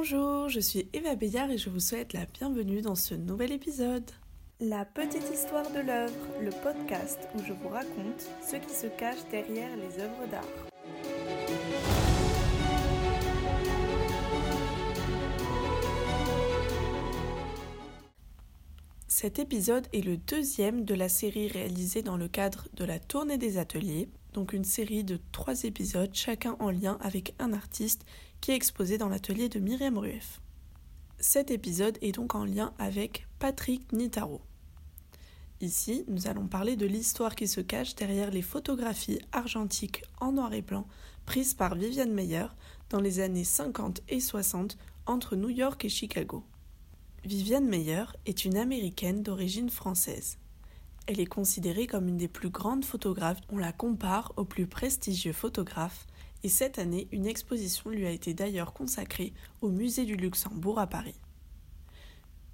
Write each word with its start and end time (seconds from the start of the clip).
Bonjour, 0.00 0.48
je 0.48 0.60
suis 0.60 0.88
Eva 0.92 1.16
Béillard 1.16 1.50
et 1.50 1.58
je 1.58 1.68
vous 1.68 1.80
souhaite 1.80 2.12
la 2.12 2.24
bienvenue 2.26 2.82
dans 2.82 2.94
ce 2.94 3.16
nouvel 3.16 3.50
épisode. 3.50 4.08
La 4.60 4.84
petite 4.84 5.28
histoire 5.34 5.68
de 5.72 5.80
l'œuvre, 5.80 6.14
le 6.40 6.50
podcast 6.50 7.18
où 7.34 7.42
je 7.44 7.52
vous 7.52 7.68
raconte 7.68 8.28
ce 8.40 8.54
qui 8.54 8.72
se 8.72 8.86
cache 8.86 9.18
derrière 9.32 9.76
les 9.76 10.00
œuvres 10.00 10.28
d'art. 10.30 10.44
Cet 19.08 19.40
épisode 19.40 19.88
est 19.92 20.06
le 20.06 20.16
deuxième 20.16 20.84
de 20.84 20.94
la 20.94 21.08
série 21.08 21.48
réalisée 21.48 22.02
dans 22.02 22.16
le 22.16 22.28
cadre 22.28 22.68
de 22.74 22.84
la 22.84 23.00
tournée 23.00 23.36
des 23.36 23.58
ateliers, 23.58 24.08
donc 24.32 24.52
une 24.52 24.64
série 24.64 25.04
de 25.04 25.18
trois 25.32 25.64
épisodes, 25.64 26.10
chacun 26.12 26.56
en 26.60 26.70
lien 26.70 26.98
avec 27.00 27.34
un 27.38 27.52
artiste 27.52 28.04
qui 28.40 28.50
est 28.50 28.56
exposé 28.56 28.98
dans 28.98 29.08
l'atelier 29.08 29.48
de 29.48 29.58
Myriam 29.58 29.98
Rueff. 29.98 30.40
Cet 31.18 31.50
épisode 31.50 31.98
est 32.00 32.12
donc 32.12 32.34
en 32.34 32.44
lien 32.44 32.72
avec 32.78 33.26
Patrick 33.38 33.92
Nitaro. 33.92 34.40
Ici, 35.60 36.04
nous 36.06 36.28
allons 36.28 36.46
parler 36.46 36.76
de 36.76 36.86
l'histoire 36.86 37.34
qui 37.34 37.48
se 37.48 37.60
cache 37.60 37.96
derrière 37.96 38.30
les 38.30 38.42
photographies 38.42 39.20
argentiques 39.32 40.04
en 40.20 40.32
noir 40.32 40.52
et 40.52 40.62
blanc 40.62 40.86
prises 41.26 41.54
par 41.54 41.74
Viviane 41.74 42.12
Meyer 42.12 42.46
dans 42.90 43.00
les 43.00 43.18
années 43.20 43.44
50 43.44 44.02
et 44.08 44.20
60 44.20 44.78
entre 45.06 45.34
New 45.34 45.50
York 45.50 45.84
et 45.84 45.88
Chicago. 45.88 46.44
Viviane 47.24 47.66
Meyer 47.66 48.04
est 48.24 48.44
une 48.44 48.56
américaine 48.56 49.22
d'origine 49.22 49.68
française. 49.68 50.38
Elle 51.08 51.20
est 51.20 51.26
considérée 51.26 51.86
comme 51.86 52.06
une 52.06 52.18
des 52.18 52.28
plus 52.28 52.50
grandes 52.50 52.84
photographes. 52.84 53.40
On 53.48 53.56
la 53.56 53.72
compare 53.72 54.34
aux 54.36 54.44
plus 54.44 54.66
prestigieux 54.66 55.32
photographes 55.32 56.06
et 56.42 56.50
cette 56.50 56.78
année, 56.78 57.08
une 57.12 57.26
exposition 57.26 57.88
lui 57.88 58.06
a 58.06 58.10
été 58.10 58.34
d'ailleurs 58.34 58.74
consacrée 58.74 59.32
au 59.62 59.70
musée 59.70 60.04
du 60.04 60.16
Luxembourg 60.16 60.78
à 60.78 60.86
Paris. 60.86 61.18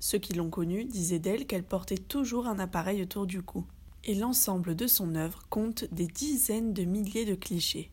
Ceux 0.00 0.18
qui 0.18 0.34
l'ont 0.34 0.50
connue 0.50 0.84
disaient 0.84 1.18
d'elle 1.18 1.46
qu'elle 1.46 1.64
portait 1.64 1.96
toujours 1.96 2.46
un 2.46 2.58
appareil 2.58 3.00
autour 3.00 3.26
du 3.26 3.42
cou, 3.42 3.64
et 4.04 4.14
l'ensemble 4.14 4.76
de 4.76 4.86
son 4.86 5.14
œuvre 5.14 5.44
compte 5.48 5.84
des 5.90 6.06
dizaines 6.06 6.74
de 6.74 6.84
milliers 6.84 7.24
de 7.24 7.34
clichés. 7.34 7.90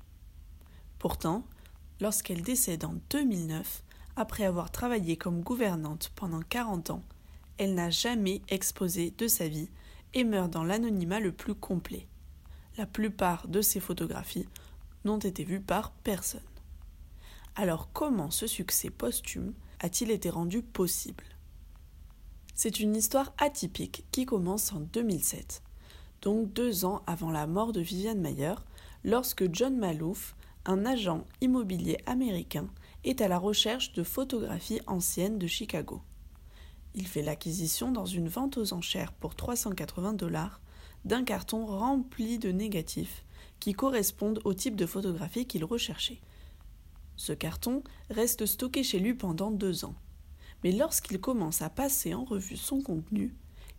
Pourtant, 1.00 1.46
lorsqu'elle 2.02 2.42
décède 2.42 2.84
en 2.84 2.96
2009, 3.10 3.84
après 4.18 4.44
avoir 4.44 4.72
travaillé 4.72 5.16
comme 5.16 5.42
gouvernante 5.42 6.12
pendant 6.16 6.42
40 6.42 6.90
ans, 6.90 7.04
elle 7.58 7.76
n'a 7.76 7.90
jamais 7.90 8.42
exposé 8.50 9.14
de 9.18 9.28
sa 9.28 9.48
vie 9.48 9.70
et 10.14 10.24
meurt 10.24 10.52
dans 10.52 10.64
l'anonymat 10.64 11.20
le 11.20 11.32
plus 11.32 11.56
complet. 11.56 12.08
La 12.78 12.86
plupart 12.86 13.48
de 13.48 13.62
ses 13.62 13.80
photographies 13.80 14.48
n'ont 15.06 15.20
été 15.20 15.44
vus 15.44 15.62
par 15.62 15.92
personne. 15.92 16.42
Alors 17.56 17.92
comment 17.92 18.32
ce 18.32 18.48
succès 18.48 18.90
posthume 18.90 19.54
a-t-il 19.80 20.12
été 20.12 20.30
rendu 20.30 20.62
possible? 20.62 21.24
C'est 22.56 22.80
une 22.80 22.96
histoire 22.96 23.34
atypique 23.38 24.06
qui 24.12 24.26
commence 24.26 24.74
en 24.74 24.82
2007, 24.82 25.62
donc 26.22 26.52
deux 26.54 26.86
ans 26.86 27.02
avant 27.08 27.32
la 27.32 27.48
mort 27.48 27.72
de 27.72 27.82
Viviane 27.82 28.20
Mayer, 28.20 28.56
lorsque 29.04 29.54
John 29.54 29.78
Malouf, 29.78 30.36
un 30.66 30.86
agent 30.86 31.26
immobilier 31.42 31.98
américain, 32.06 32.68
est 33.04 33.22
à 33.22 33.28
la 33.28 33.38
recherche 33.38 33.94
de 33.94 34.04
photographies 34.04 34.82
anciennes 34.88 35.38
de 35.38 35.48
Chicago. 35.48 36.02
Il 37.00 37.08
fait 37.08 37.22
l'acquisition 37.22 37.94
dans 37.94 38.06
une 38.06 38.28
vente 38.28 38.58
aux 38.58 38.74
enchères 38.74 39.14
pour 39.14 39.34
380 39.34 40.12
dollars 40.12 40.60
d'un 41.06 41.24
carton 41.24 41.66
rempli 41.66 42.40
de 42.40 42.52
négatifs 42.52 43.24
qui 43.62 43.72
correspondent 43.72 44.42
au 44.44 44.54
type 44.54 44.76
de 44.76 44.86
photographie 44.86 45.46
qu'il 45.46 45.64
recherchait. 45.64 46.20
Ce 47.16 47.32
carton 47.32 47.86
reste 48.10 48.46
stocké 48.46 48.84
chez 48.84 49.00
lui 49.00 49.14
pendant 49.14 49.50
deux 49.50 49.86
ans. 49.86 49.96
Mais 50.62 50.74
lorsqu'il 50.74 51.22
commence 51.22 51.62
à 51.62 51.70
passer 51.70 52.14
en 52.14 52.26
revue 52.26 52.58
son 52.58 52.82
contenu, 52.82 53.34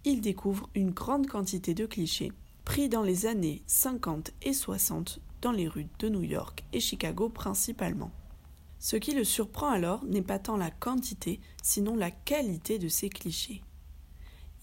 il 0.07 0.23
découvre 0.23 0.71
une 0.75 0.93
grande 0.93 1.27
quantité 1.27 1.75
de 1.75 1.85
clichés 1.85 2.33
pris 2.65 2.89
dans 2.89 3.03
les 3.03 3.27
années 3.27 3.63
50 3.67 4.31
et 4.41 4.55
60 4.55 5.21
dans 5.43 5.53
les 5.53 5.69
rues 5.69 5.89
de 5.99 6.09
New 6.09 6.23
York 6.23 6.65
et 6.73 6.81
Chicago 6.81 7.29
principalement. 7.29 8.13
Ce 8.81 8.97
qui 8.97 9.15
le 9.15 9.23
surprend 9.23 9.69
alors 9.69 10.05
n'est 10.05 10.23
pas 10.23 10.41
tant 10.41 10.57
la 10.57 10.73
quantité, 10.73 11.41
sinon 11.63 11.95
la 11.95 12.11
qualité 12.11 12.81
de 12.81 12.89
ces 12.89 13.09
clichés. 13.09 13.63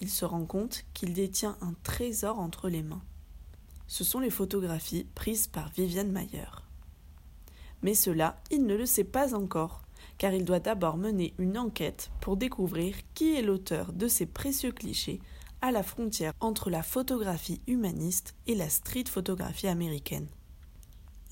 Il 0.01 0.09
se 0.09 0.25
rend 0.25 0.45
compte 0.45 0.83
qu'il 0.93 1.13
détient 1.13 1.57
un 1.61 1.73
trésor 1.83 2.39
entre 2.39 2.67
les 2.67 2.83
mains 2.83 3.03
ce 3.87 4.03
sont 4.03 4.19
les 4.19 4.29
photographies 4.29 5.07
prises 5.15 5.47
par 5.47 5.69
Viviane 5.69 6.11
Mayer. 6.11 6.47
Mais 7.81 7.93
cela, 7.93 8.41
il 8.51 8.65
ne 8.65 8.75
le 8.75 8.85
sait 8.85 9.03
pas 9.03 9.33
encore, 9.33 9.81
car 10.17 10.33
il 10.33 10.45
doit 10.45 10.59
d'abord 10.59 10.97
mener 10.97 11.33
une 11.37 11.57
enquête 11.57 12.11
pour 12.21 12.37
découvrir 12.37 12.95
qui 13.13 13.35
est 13.35 13.41
l'auteur 13.41 13.93
de 13.93 14.07
ces 14.07 14.25
précieux 14.25 14.71
clichés 14.71 15.19
à 15.61 15.71
la 15.71 15.83
frontière 15.83 16.33
entre 16.39 16.69
la 16.69 16.83
photographie 16.83 17.61
humaniste 17.65 18.35
et 18.45 18.55
la 18.55 18.69
street 18.69 19.05
photographie 19.07 19.67
américaine. 19.67 20.27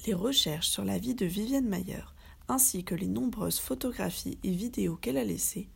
Les 0.08 0.14
recherches 0.14 0.70
sur 0.70 0.86
la 0.86 0.98
vie 0.98 1.16
de 1.16 1.26
Viviane 1.26 1.68
Mayer, 1.68 2.04
ainsi 2.48 2.84
que 2.84 2.96
les 2.96 3.08
nombreuses 3.08 3.60
photographies 3.60 4.38
et 4.44 4.52
vidéos 4.52 4.96
qu'elle 4.96 5.18
a 5.18 5.24
laissées, 5.24 5.70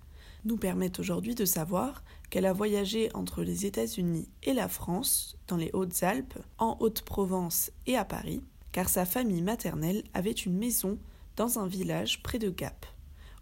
nous 0.46 0.58
permettent 0.58 1.00
aujourd'hui 1.00 1.36
de 1.36 1.46
savoir 1.46 2.04
qu'elle 2.30 2.46
a 2.46 2.54
voyagé 2.54 3.10
entre 3.14 3.44
les 3.44 3.66
États-Unis 3.66 4.30
et 4.44 4.54
la 4.54 4.68
France, 4.68 5.38
dans 5.48 5.58
les 5.58 5.72
Hautes-Alpes, 5.74 6.40
en 6.58 6.78
Haute-Provence 6.80 7.72
et 7.88 7.98
à 7.98 8.06
Paris, 8.06 8.42
car 8.72 8.88
sa 8.88 9.06
famille 9.06 9.42
maternelle 9.42 10.04
avait 10.14 10.32
une 10.32 10.58
maison 10.58 10.98
dans 11.36 11.60
un 11.60 11.68
village 11.68 12.22
près 12.22 12.40
de 12.40 12.50
Gap, 12.50 12.86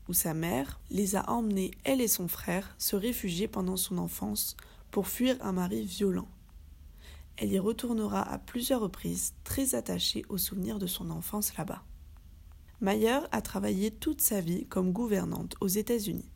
où 0.07 0.13
sa 0.13 0.33
mère 0.33 0.79
les 0.89 1.15
a 1.15 1.29
emmenés, 1.29 1.71
elle 1.83 2.01
et 2.01 2.07
son 2.07 2.27
frère, 2.27 2.75
se 2.77 2.95
réfugier 2.95 3.47
pendant 3.47 3.77
son 3.77 3.97
enfance 3.97 4.55
pour 4.91 5.07
fuir 5.07 5.37
un 5.41 5.51
mari 5.51 5.83
violent. 5.83 6.29
Elle 7.35 7.51
y 7.51 7.59
retournera 7.59 8.21
à 8.21 8.39
plusieurs 8.39 8.81
reprises, 8.81 9.33
très 9.43 9.75
attachée 9.75 10.25
aux 10.29 10.39
souvenirs 10.39 10.79
de 10.79 10.87
son 10.87 11.11
enfance 11.11 11.55
là-bas. 11.57 11.83
Mayer 12.79 13.19
a 13.31 13.41
travaillé 13.41 13.91
toute 13.91 14.21
sa 14.21 14.39
vie 14.39 14.65
comme 14.67 14.91
gouvernante 14.91 15.55
aux 15.61 15.67
États-Unis 15.67 16.29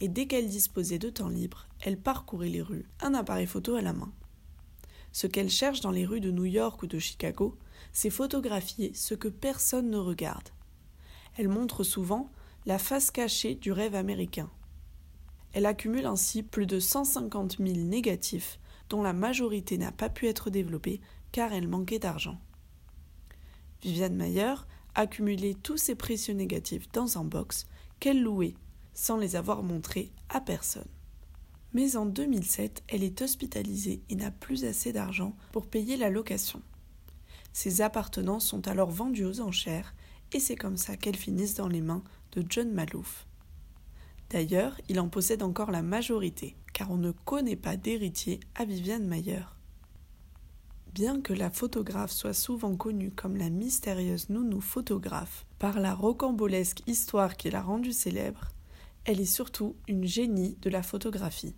et 0.00 0.08
dès 0.08 0.26
qu'elle 0.26 0.48
disposait 0.48 0.98
de 0.98 1.10
temps 1.10 1.28
libre, 1.28 1.68
elle 1.80 1.98
parcourait 1.98 2.48
les 2.48 2.62
rues, 2.62 2.88
un 3.00 3.14
appareil 3.14 3.46
photo 3.46 3.74
à 3.74 3.82
la 3.82 3.92
main. 3.92 4.12
Ce 5.12 5.26
qu'elle 5.26 5.50
cherche 5.50 5.80
dans 5.80 5.90
les 5.90 6.06
rues 6.06 6.20
de 6.20 6.30
New 6.30 6.46
York 6.46 6.82
ou 6.82 6.86
de 6.86 6.98
Chicago, 6.98 7.58
c'est 7.92 8.10
photographier 8.10 8.92
ce 8.94 9.14
que 9.14 9.28
personne 9.28 9.90
ne 9.90 9.98
regarde. 9.98 10.48
Elle 11.36 11.48
montre 11.48 11.84
souvent 11.84 12.30
la 12.66 12.78
face 12.78 13.10
cachée 13.10 13.54
du 13.54 13.72
rêve 13.72 13.94
américain. 13.94 14.50
Elle 15.52 15.66
accumule 15.66 16.06
ainsi 16.06 16.42
plus 16.42 16.66
de 16.66 16.78
150 16.78 17.58
000 17.58 17.70
négatifs, 17.78 18.58
dont 18.88 19.02
la 19.02 19.12
majorité 19.12 19.78
n'a 19.78 19.92
pas 19.92 20.08
pu 20.08 20.26
être 20.26 20.50
développée 20.50 21.00
car 21.32 21.52
elle 21.52 21.68
manquait 21.68 21.98
d'argent. 21.98 22.40
Viviane 23.82 24.16
Mayer 24.16 24.54
accumulait 24.94 25.54
tous 25.54 25.76
ces 25.76 25.94
précieux 25.94 26.34
négatifs 26.34 26.90
dans 26.92 27.18
un 27.18 27.24
box 27.24 27.66
qu'elle 27.98 28.22
louait 28.22 28.54
sans 28.94 29.16
les 29.16 29.36
avoir 29.36 29.62
montrés 29.62 30.12
à 30.28 30.40
personne. 30.40 30.88
Mais 31.72 31.96
en 31.96 32.06
2007, 32.06 32.82
elle 32.88 33.04
est 33.04 33.22
hospitalisée 33.22 34.02
et 34.08 34.16
n'a 34.16 34.30
plus 34.30 34.64
assez 34.64 34.92
d'argent 34.92 35.36
pour 35.52 35.66
payer 35.66 35.96
la 35.96 36.10
location. 36.10 36.62
Ses 37.52 37.80
appartenants 37.80 38.40
sont 38.40 38.66
alors 38.68 38.90
vendus 38.90 39.24
aux 39.24 39.40
enchères 39.40 39.94
et 40.32 40.40
c'est 40.40 40.56
comme 40.56 40.76
ça 40.76 40.96
qu'elles 40.96 41.16
finissent 41.16 41.54
dans 41.54 41.68
les 41.68 41.80
mains 41.80 42.02
de 42.32 42.44
John 42.48 42.72
Malouf. 42.72 43.26
D'ailleurs, 44.30 44.80
il 44.88 45.00
en 45.00 45.08
possède 45.08 45.42
encore 45.42 45.72
la 45.72 45.82
majorité, 45.82 46.56
car 46.72 46.90
on 46.90 46.96
ne 46.96 47.10
connaît 47.10 47.56
pas 47.56 47.76
d'héritier 47.76 48.38
à 48.54 48.64
Viviane 48.64 49.06
Mayer. 49.06 49.42
Bien 50.94 51.20
que 51.20 51.32
la 51.32 51.50
photographe 51.50 52.10
soit 52.10 52.34
souvent 52.34 52.74
connue 52.74 53.12
comme 53.12 53.36
la 53.36 53.48
mystérieuse 53.48 54.28
nounou 54.28 54.60
photographe 54.60 55.46
par 55.60 55.78
la 55.78 55.94
rocambolesque 55.94 56.82
histoire 56.88 57.36
qui 57.36 57.48
l'a 57.48 57.62
rendue 57.62 57.92
célèbre, 57.92 58.48
elle 59.04 59.20
est 59.20 59.24
surtout 59.24 59.76
une 59.86 60.04
génie 60.04 60.56
de 60.62 60.68
la 60.68 60.82
photographie. 60.82 61.54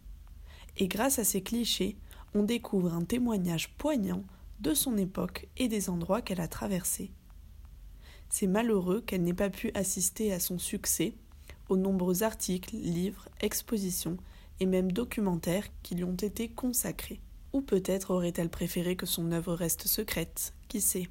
Et 0.77 0.87
grâce 0.87 1.19
à 1.19 1.25
ces 1.25 1.43
clichés, 1.43 1.97
on 2.35 2.43
découvre 2.43 2.93
un 2.93 3.05
témoignage 3.05 3.71
poignant 3.79 4.23
de 4.61 4.75
son 4.75 4.99
époque 4.99 5.49
et 5.57 5.67
des 5.67 5.89
endroits 5.89 6.21
qu'elle 6.21 6.41
a 6.41 6.49
traversés. 6.49 7.11
C'est 8.29 8.47
malheureux 8.47 9.01
qu'elle 9.01 9.23
n'ait 9.23 9.33
pas 9.33 9.51
pu 9.51 9.71
assister 9.75 10.33
à 10.35 10.41
son 10.41 10.59
succès, 10.59 11.15
aux 11.71 11.79
nombreux 11.79 12.23
articles, 12.23 12.77
livres, 12.77 13.29
expositions 13.41 14.19
et 14.61 14.67
même 14.67 14.93
documentaires 14.93 15.69
qui 15.83 15.95
lui 15.95 16.05
ont 16.05 16.17
été 16.17 16.49
consacrés. 16.49 17.21
Ou 17.53 17.61
peut-être 17.61 18.13
aurait-elle 18.13 18.49
préféré 18.49 18.97
que 18.97 19.07
son 19.07 19.33
œuvre 19.33 19.55
reste 19.55 19.87
secrète, 19.87 20.55
qui 20.69 20.81
sait. 20.81 21.09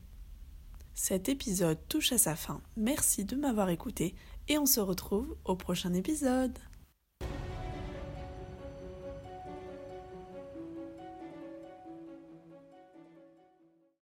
Cet 0.93 1.29
épisode 1.29 1.79
touche 1.87 2.11
à 2.11 2.17
sa 2.17 2.35
fin. 2.35 2.61
Merci 2.77 3.25
de 3.25 3.35
m'avoir 3.35 3.69
écouté 3.69 4.15
et 4.47 4.57
on 4.57 4.65
se 4.65 4.79
retrouve 4.79 5.35
au 5.45 5.55
prochain 5.55 5.93
épisode. 5.93 6.57